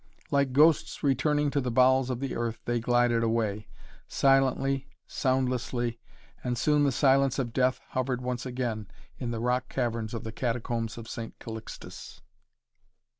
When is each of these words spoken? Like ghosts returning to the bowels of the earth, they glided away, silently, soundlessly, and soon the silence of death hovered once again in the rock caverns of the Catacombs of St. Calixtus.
Like 0.31 0.51
ghosts 0.51 1.03
returning 1.03 1.51
to 1.51 1.61
the 1.61 1.69
bowels 1.69 2.09
of 2.09 2.21
the 2.21 2.35
earth, 2.35 2.57
they 2.65 2.79
glided 2.79 3.21
away, 3.21 3.67
silently, 4.07 4.87
soundlessly, 5.05 5.99
and 6.43 6.57
soon 6.57 6.85
the 6.85 6.91
silence 6.91 7.37
of 7.37 7.53
death 7.53 7.79
hovered 7.89 8.19
once 8.23 8.43
again 8.43 8.87
in 9.19 9.29
the 9.29 9.39
rock 9.39 9.69
caverns 9.69 10.15
of 10.15 10.23
the 10.23 10.31
Catacombs 10.31 10.97
of 10.97 11.07
St. 11.07 11.37
Calixtus. 11.37 12.19